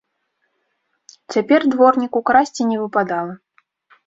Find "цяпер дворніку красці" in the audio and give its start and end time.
1.35-2.69